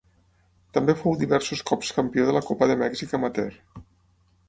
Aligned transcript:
També 0.77 0.95
fou 1.01 1.17
diversos 1.19 1.63
cops 1.73 1.93
campió 1.99 2.27
de 2.31 2.35
la 2.39 2.43
copa 2.51 2.73
de 2.73 2.81
Mèxic 2.83 3.17
amateur. 3.19 3.65